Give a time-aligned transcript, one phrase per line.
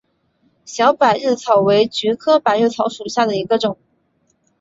[0.65, 3.77] 小百日草为菊科百日草属下的一个种。